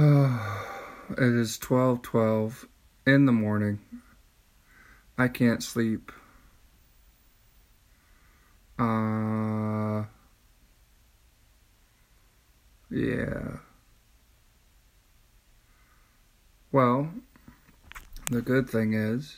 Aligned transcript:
it 0.00 1.18
is 1.18 1.58
12:12 1.58 2.66
in 3.06 3.26
the 3.26 3.32
morning. 3.32 3.80
I 5.18 5.28
can't 5.28 5.62
sleep. 5.62 6.10
Uh 8.78 10.04
Yeah. 12.90 13.58
Well, 16.72 17.12
the 18.30 18.40
good 18.40 18.70
thing 18.70 18.94
is 18.94 19.36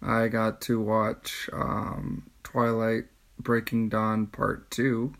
I 0.00 0.28
got 0.28 0.60
to 0.62 0.80
watch 0.80 1.50
um, 1.52 2.30
Twilight 2.44 3.06
Breaking 3.38 3.88
Dawn 3.88 4.26
Part 4.26 4.70
2. 4.70 5.12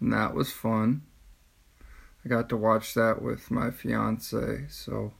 And 0.00 0.12
that 0.12 0.34
was 0.34 0.50
fun. 0.52 1.02
I 2.28 2.30
got 2.30 2.50
to 2.50 2.58
watch 2.58 2.92
that 2.92 3.22
with 3.22 3.50
my 3.50 3.70
fiance, 3.70 4.66
so 4.68 5.14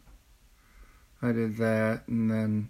I 1.22 1.32
did 1.32 1.56
that 1.56 2.02
and 2.06 2.30
then 2.30 2.68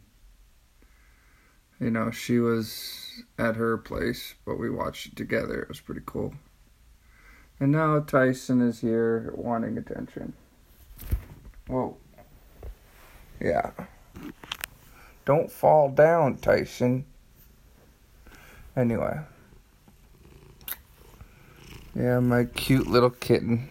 you 1.81 1.91
know, 1.91 2.13
she 2.13 2.39
was 2.39 3.25
at 3.37 3.57
her 3.57 3.77
place, 3.77 4.37
but 4.47 4.57
we 4.57 4.71
watched 4.71 5.07
it 5.07 5.17
together. 5.17 5.61
It 5.61 5.69
was 5.69 5.81
pretty 5.81 6.03
cool. 6.07 6.35
And 7.59 7.73
now 7.73 7.99
Tyson 7.99 8.61
is 8.61 8.81
here 8.81 9.33
wanting 9.35 9.77
attention. 9.77 10.35
Whoa. 11.67 11.97
Yeah. 13.41 13.73
Don't 15.25 15.51
fall 15.51 15.91
down, 15.91 16.37
Tyson. 16.37 17.07
Anyway. 18.77 19.19
Yeah, 21.97 22.21
my 22.21 22.45
cute 22.45 22.87
little 22.87 23.11
kitten. 23.11 23.71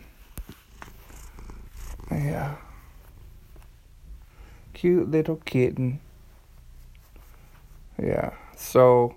Yeah. 2.11 2.55
Cute 4.73 5.09
little 5.09 5.37
kitten. 5.37 5.99
Yeah. 8.01 8.31
So 8.55 9.15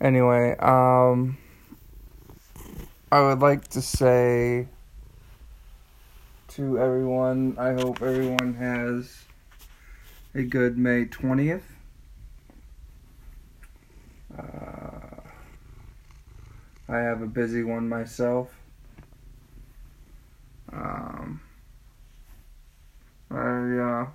anyway, 0.00 0.56
um 0.58 1.38
I 3.10 3.22
would 3.22 3.40
like 3.40 3.68
to 3.68 3.80
say 3.80 4.68
to 6.48 6.78
everyone, 6.78 7.56
I 7.58 7.72
hope 7.72 8.02
everyone 8.02 8.54
has 8.54 9.24
a 10.34 10.42
good 10.42 10.76
May 10.76 11.04
20th. 11.06 11.62
Uh, 14.36 15.22
I 16.88 16.98
have 16.98 17.22
a 17.22 17.26
busy 17.26 17.62
one 17.62 17.88
myself. 17.88 18.50
Um, 20.72 21.40
I, 23.30 24.06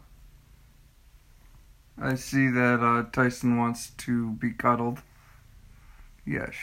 uh, 2.01 2.02
I 2.13 2.15
see 2.15 2.47
that 2.47 2.79
uh, 2.79 3.09
Tyson 3.11 3.57
wants 3.57 3.89
to 3.97 4.33
be 4.33 4.51
cuddled. 4.51 4.99
Yes, 6.27 6.53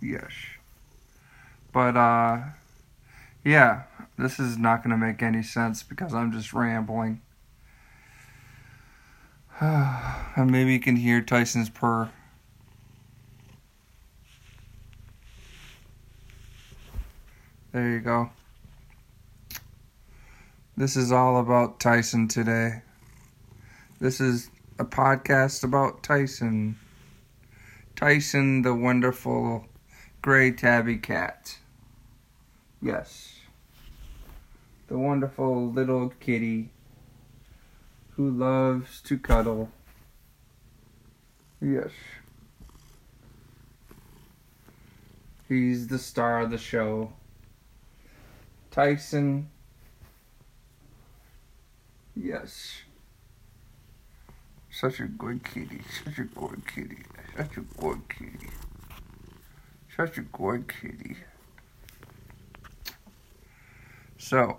yes. 0.00 0.30
But, 1.72 1.96
uh, 1.96 2.42
yeah, 3.44 3.82
this 4.16 4.38
is 4.38 4.56
not 4.56 4.84
going 4.84 4.92
to 4.92 4.96
make 4.96 5.20
any 5.20 5.42
sense 5.42 5.82
because 5.82 6.14
I'm 6.14 6.30
just 6.30 6.52
rambling. 6.52 7.22
and 9.60 10.48
maybe 10.48 10.74
you 10.74 10.78
can 10.78 10.94
hear 10.94 11.20
Tyson's 11.20 11.70
purr. 11.70 12.08
There 17.72 17.90
you 17.90 17.98
go. 17.98 18.30
This 20.76 20.96
is 20.96 21.10
all 21.10 21.40
about 21.40 21.80
Tyson 21.80 22.28
today. 22.28 22.82
This 23.98 24.20
is 24.20 24.50
a 24.80 24.84
podcast 24.84 25.62
about 25.62 26.02
Tyson. 26.02 26.74
Tyson, 27.96 28.62
the 28.62 28.74
wonderful 28.74 29.66
gray 30.22 30.50
tabby 30.50 30.96
cat. 30.96 31.58
Yes. 32.80 33.40
The 34.88 34.96
wonderful 34.96 35.70
little 35.70 36.14
kitty 36.18 36.70
who 38.12 38.30
loves 38.30 39.02
to 39.02 39.18
cuddle. 39.18 39.70
Yes. 41.60 41.90
He's 45.46 45.88
the 45.88 45.98
star 45.98 46.40
of 46.40 46.50
the 46.50 46.56
show. 46.56 47.12
Tyson. 48.70 49.50
Yes. 52.16 52.80
Such 54.80 55.00
a 55.00 55.04
good 55.04 55.44
kitty. 55.44 55.82
Such 56.02 56.20
a 56.20 56.24
good 56.24 56.62
kitty. 56.66 57.02
Such 57.36 57.58
a 57.58 57.60
good 57.60 58.00
kitty. 58.08 58.48
Such 59.94 60.16
a 60.16 60.22
good 60.22 60.72
kitty. 60.72 61.16
So, 64.16 64.58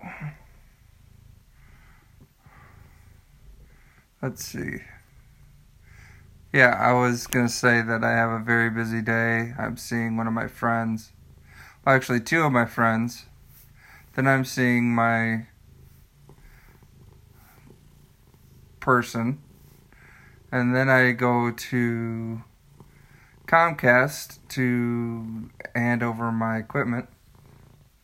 let's 4.22 4.44
see. 4.44 4.76
Yeah, 6.52 6.76
I 6.78 6.92
was 6.92 7.26
going 7.26 7.48
to 7.48 7.52
say 7.52 7.82
that 7.82 8.04
I 8.04 8.12
have 8.12 8.30
a 8.30 8.44
very 8.44 8.70
busy 8.70 9.02
day. 9.02 9.54
I'm 9.58 9.76
seeing 9.76 10.16
one 10.16 10.28
of 10.28 10.32
my 10.32 10.46
friends. 10.46 11.10
Well, 11.84 11.96
actually, 11.96 12.20
two 12.20 12.44
of 12.44 12.52
my 12.52 12.66
friends. 12.66 13.26
Then 14.14 14.28
I'm 14.28 14.44
seeing 14.44 14.94
my 14.94 15.48
person. 18.78 19.42
And 20.52 20.76
then 20.76 20.88
I 20.88 21.12
go 21.12 21.50
to 21.50 22.42
Comcast 23.46 24.38
to 24.50 25.50
hand 25.74 26.02
over 26.02 26.30
my 26.30 26.58
equipment. 26.58 27.08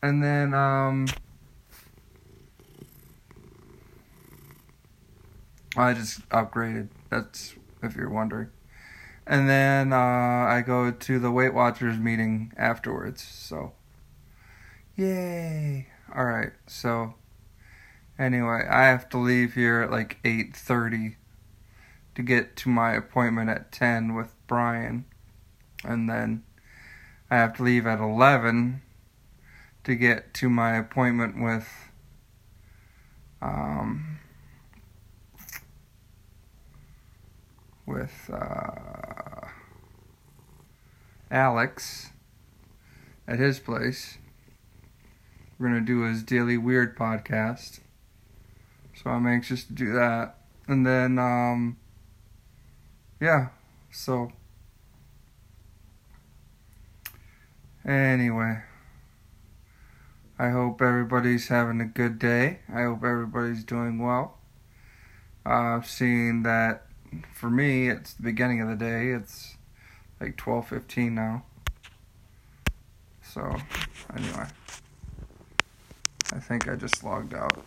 And 0.01 0.23
then, 0.23 0.53
um, 0.53 1.07
I 5.77 5.93
just 5.93 6.27
upgraded. 6.29 6.89
That's 7.09 7.55
if 7.83 7.95
you're 7.95 8.09
wondering. 8.09 8.49
And 9.27 9.47
then 9.47 9.93
uh, 9.93 9.95
I 9.95 10.63
go 10.65 10.89
to 10.89 11.19
the 11.19 11.29
Weight 11.29 11.53
Watchers 11.53 11.99
meeting 11.99 12.51
afterwards. 12.57 13.21
So, 13.21 13.73
yay! 14.95 15.87
All 16.15 16.25
right. 16.25 16.51
So, 16.65 17.13
anyway, 18.17 18.65
I 18.67 18.85
have 18.85 19.07
to 19.09 19.17
leave 19.19 19.53
here 19.53 19.81
at 19.81 19.91
like 19.91 20.17
eight 20.25 20.55
thirty 20.55 21.17
to 22.19 22.23
get 22.23 22.57
to 22.57 22.67
my 22.67 22.91
appointment 22.95 23.49
at 23.49 23.71
ten 23.71 24.13
with 24.13 24.35
Brian, 24.45 25.05
and 25.85 26.09
then 26.09 26.43
I 27.31 27.37
have 27.37 27.55
to 27.55 27.63
leave 27.63 27.87
at 27.87 28.01
eleven 28.01 28.81
to 29.85 29.95
get 29.95 30.33
to 30.33 30.49
my 30.49 30.75
appointment 30.75 31.41
with 31.41 31.69
um 33.41 34.19
with 37.85 38.29
uh, 38.33 39.47
Alex 41.31 42.09
at 43.29 43.39
his 43.39 43.59
place. 43.59 44.17
We're 45.57 45.69
to 45.69 45.79
do 45.79 46.01
his 46.01 46.21
Daily 46.23 46.57
Weird 46.57 46.97
podcast. 46.97 47.79
So 48.93 49.09
I'm 49.09 49.25
anxious 49.25 49.63
to 49.63 49.71
do 49.71 49.93
that. 49.93 50.35
And 50.67 50.85
then, 50.85 51.17
um, 51.17 51.77
yeah, 53.19 53.49
so. 53.91 54.31
Anyway, 57.85 58.61
I 60.37 60.49
hope 60.49 60.81
everybody's 60.81 61.47
having 61.47 61.81
a 61.81 61.85
good 61.85 62.19
day. 62.19 62.59
I 62.71 62.83
hope 62.83 63.03
everybody's 63.03 63.63
doing 63.63 63.99
well. 63.99 64.37
I've 65.45 65.83
uh, 65.83 65.85
seen 65.85 66.43
that 66.43 66.85
for 67.33 67.49
me, 67.49 67.89
it's 67.89 68.13
the 68.13 68.23
beginning 68.23 68.61
of 68.61 68.69
the 68.69 68.75
day. 68.75 69.09
It's 69.09 69.57
like 70.19 70.37
12:15 70.37 71.13
now. 71.13 71.43
So, 73.23 73.41
anyway, 74.15 74.47
I 76.33 76.39
think 76.39 76.67
I 76.67 76.75
just 76.75 77.03
logged 77.03 77.33
out. 77.33 77.65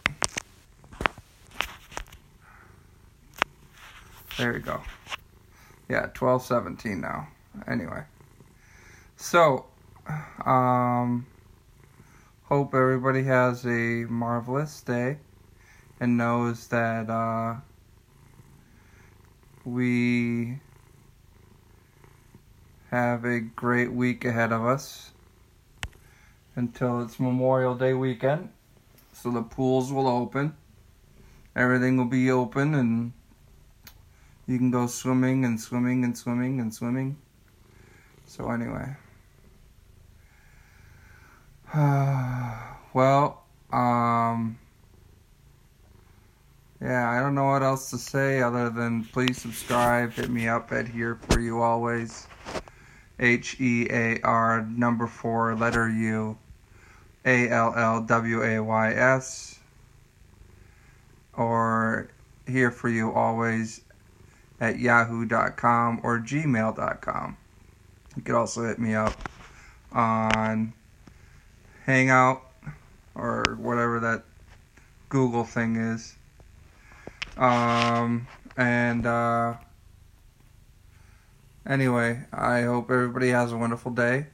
There 4.39 4.55
you 4.55 4.61
go. 4.61 4.81
Yeah, 5.93 6.07
12:17 6.15 7.03
now. 7.03 7.29
Anyway. 7.69 8.05
So, 9.17 9.67
um 10.47 11.27
hope 12.45 12.75
everybody 12.75 13.25
has 13.25 13.67
a 13.67 14.07
marvelous 14.09 14.81
day 14.81 15.19
and 16.01 16.17
knows 16.17 16.69
that 16.69 17.11
uh 17.11 17.57
we 19.67 20.61
have 22.91 23.27
a 23.27 23.41
great 23.41 23.93
week 23.93 24.25
ahead 24.25 24.51
of 24.51 24.65
us 24.65 25.11
until 26.57 27.03
it's 27.03 27.21
Memorial 27.21 27.75
Day 27.75 27.93
weekend. 27.93 28.49
So 29.13 29.31
the 29.31 29.43
pools 29.43 29.93
will 29.93 30.09
open. 30.09 30.57
Everything 31.55 31.99
will 31.99 32.07
be 32.07 32.31
open 32.31 32.75
and 32.75 33.13
you 34.53 34.59
can 34.59 34.71
go 34.71 34.87
swimming 34.87 35.47
and 35.47 35.59
swimming 35.59 36.05
and 36.05 36.17
swimming 36.17 36.61
and 36.61 36.75
swimming. 36.75 37.17
So 38.27 38.51
anyway. 38.51 38.95
well, 42.93 43.45
um 43.73 44.59
yeah, 46.83 47.09
I 47.09 47.21
don't 47.21 47.35
know 47.35 47.47
what 47.47 47.63
else 47.63 47.89
to 47.91 47.99
say 47.99 48.43
other 48.43 48.69
than 48.69 49.05
please 49.05 49.41
subscribe, 49.41 50.13
hit 50.13 50.29
me 50.29 50.49
up 50.49 50.71
at 50.71 50.87
here 50.87 51.19
for 51.31 51.41
you 51.41 51.63
always. 51.63 52.27
H 53.19 53.59
E 53.59 53.87
A 53.91 54.21
R 54.21 54.67
number 54.69 55.07
4 55.07 55.55
letter 55.55 55.89
U 55.89 56.37
A 57.25 57.49
L 57.49 57.73
L 57.75 58.03
W 58.03 58.43
A 58.43 58.63
Y 58.63 58.93
S 58.93 59.61
or 61.35 62.09
here 62.47 62.71
for 62.71 62.91
you 62.91 63.13
always 63.13 63.81
at 64.63 64.79
yahoo.com 64.79 66.01
or 66.05 66.21
gmail.com. 66.21 67.37
You 68.17 68.23
could 68.23 68.37
also 68.37 68.65
hit 68.65 68.79
me 68.79 68.95
up 68.95 69.29
on 69.91 70.73
Hangout 71.85 72.43
or 73.17 73.57
whatever 73.59 73.99
that 73.99 74.23
Google 75.09 75.43
thing 75.43 75.75
is. 75.75 76.15
Um, 77.37 78.29
and 78.57 79.05
uh, 79.05 79.55
anyway, 81.67 82.21
I 82.33 82.63
hope 82.63 82.89
everybody 82.89 83.31
has 83.31 83.51
a 83.51 83.57
wonderful 83.57 83.91
day. 83.91 84.27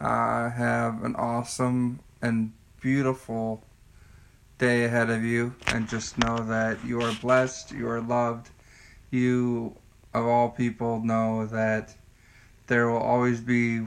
Uh, 0.00 0.48
have 0.48 1.02
an 1.02 1.16
awesome 1.16 1.98
and 2.22 2.52
beautiful 2.80 3.64
day 4.58 4.84
ahead 4.84 5.10
of 5.10 5.24
you, 5.24 5.56
and 5.68 5.88
just 5.88 6.18
know 6.18 6.38
that 6.38 6.84
you 6.84 7.00
are 7.00 7.12
blessed, 7.20 7.72
you 7.72 7.88
are 7.88 8.00
loved. 8.00 8.50
You, 9.12 9.76
of 10.14 10.24
all 10.24 10.48
people, 10.48 11.00
know 11.04 11.44
that 11.46 11.94
there 12.66 12.88
will 12.88 12.96
always 12.96 13.42
be 13.42 13.86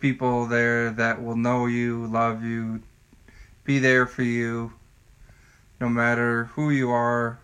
people 0.00 0.44
there 0.44 0.90
that 0.90 1.22
will 1.22 1.34
know 1.34 1.64
you, 1.64 2.06
love 2.06 2.44
you, 2.44 2.82
be 3.64 3.78
there 3.78 4.04
for 4.06 4.22
you, 4.22 4.74
no 5.80 5.88
matter 5.88 6.44
who 6.54 6.68
you 6.68 6.90
are, 6.90 7.38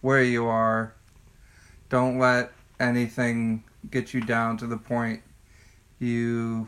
where 0.00 0.22
you 0.22 0.46
are. 0.46 0.94
Don't 1.90 2.18
let 2.18 2.50
anything 2.80 3.64
get 3.90 4.14
you 4.14 4.22
down 4.22 4.56
to 4.56 4.66
the 4.66 4.78
point 4.78 5.22
you 5.98 6.66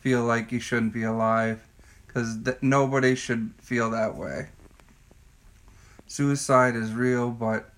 feel 0.00 0.24
like 0.24 0.50
you 0.50 0.58
shouldn't 0.58 0.92
be 0.92 1.04
alive 1.04 1.64
because 2.06 2.42
th- 2.42 2.58
nobody 2.60 3.14
should 3.14 3.52
feel 3.60 3.88
that 3.90 4.16
way. 4.16 4.48
Suicide 6.08 6.74
is 6.74 6.92
real, 6.92 7.30
but 7.30 7.70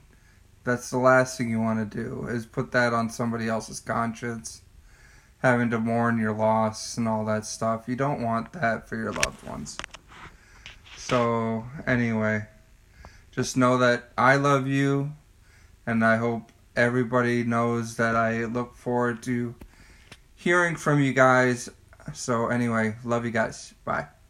that's 0.64 0.90
the 0.90 0.98
last 0.98 1.36
thing 1.36 1.50
you 1.50 1.60
want 1.60 1.90
to 1.90 1.96
do 1.96 2.26
is 2.28 2.46
put 2.46 2.72
that 2.72 2.92
on 2.92 3.10
somebody 3.10 3.48
else's 3.48 3.80
conscience 3.80 4.62
having 5.38 5.70
to 5.70 5.78
mourn 5.78 6.18
your 6.18 6.32
loss 6.32 6.96
and 6.96 7.08
all 7.08 7.24
that 7.24 7.44
stuff. 7.44 7.88
You 7.88 7.96
don't 7.96 8.22
want 8.22 8.52
that 8.52 8.88
for 8.88 8.96
your 8.96 9.12
loved 9.12 9.42
ones. 9.42 9.76
So 10.96 11.64
anyway 11.86 12.46
just 13.32 13.56
know 13.56 13.78
that 13.78 14.12
i 14.16 14.36
love 14.36 14.68
you 14.68 15.12
and 15.86 16.04
i 16.04 16.16
hope 16.16 16.52
everybody 16.76 17.42
knows 17.42 17.96
that 17.96 18.14
i 18.14 18.44
look 18.44 18.76
forward 18.76 19.22
to 19.22 19.54
hearing 20.34 20.76
from 20.76 21.00
you 21.00 21.12
guys. 21.12 21.68
So 22.12 22.48
anyway 22.48 22.96
love 23.04 23.24
you 23.24 23.30
guys. 23.30 23.74
Bye 23.84 24.21